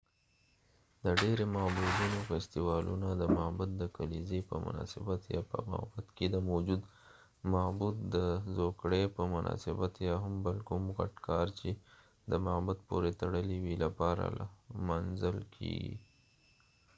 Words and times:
دډیری 1.05 1.45
معبدونو 1.55 2.17
فیستوالونه 2.29 3.09
د 3.21 3.23
معبد 3.37 3.69
د 3.77 3.83
کلیزی 3.97 4.41
په 4.49 4.55
مناسبت 4.65 5.21
یا 5.35 5.41
په 5.51 5.57
معبد 5.71 6.05
کې 6.17 6.25
د 6.29 6.35
موجود 6.49 6.81
معبود 7.53 7.95
د 8.15 8.17
زوکړي 8.57 9.03
په 9.15 9.23
مناسبت 9.35 9.93
یا 10.07 10.15
هم 10.23 10.33
بل 10.45 10.57
کوم 10.67 10.83
غټ 10.97 11.13
کار 11.27 11.47
چې 11.59 11.69
د 12.31 12.33
معبد 12.45 12.77
پورې 12.89 13.11
تړلی 13.21 13.57
وي 13.63 13.75
لپاره 13.83 14.23
لمانځل 14.37 15.37
کېږی 15.55 15.95